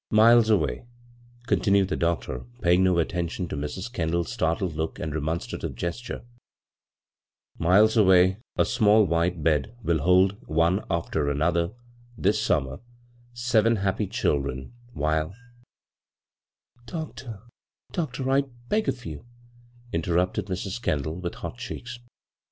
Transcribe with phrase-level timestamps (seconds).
[0.09, 0.87] Miles away
[1.45, 3.93] "—continued the doctor, payuig no attention to Mrs.
[3.93, 6.25] Kendall's startled look and remonstrative gesture,"
[7.59, 11.73] miles away a small white bed will hold one after another,
[12.17, 12.79] this summer,
[13.33, 15.35] seven happy children, while
[16.87, 17.43] ""Doctor,
[17.91, 19.25] doctor, I beg of you I"
[19.93, 20.81] inter rupted Mrs.
[20.81, 21.99] Kendall, with hot cheeks.